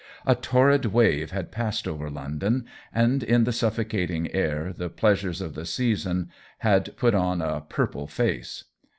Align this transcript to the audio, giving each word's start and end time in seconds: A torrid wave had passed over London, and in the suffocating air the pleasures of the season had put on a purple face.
A 0.25 0.33
torrid 0.33 0.85
wave 0.87 1.29
had 1.29 1.51
passed 1.51 1.87
over 1.87 2.09
London, 2.09 2.65
and 2.91 3.21
in 3.21 3.43
the 3.43 3.51
suffocating 3.51 4.33
air 4.33 4.73
the 4.73 4.89
pleasures 4.89 5.41
of 5.41 5.53
the 5.53 5.63
season 5.63 6.31
had 6.57 6.97
put 6.97 7.13
on 7.13 7.39
a 7.39 7.61
purple 7.61 8.07
face. 8.07 8.63